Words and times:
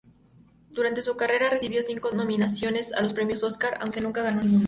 Durante 0.71 1.03
su 1.03 1.15
carrera 1.15 1.51
recibió 1.51 1.83
cinco 1.83 2.09
nominaciones 2.11 2.91
a 2.91 3.03
los 3.03 3.13
Premios 3.13 3.43
Oscar, 3.43 3.77
aunque 3.81 4.01
nunca 4.01 4.23
ganó 4.23 4.41
ninguno. 4.41 4.59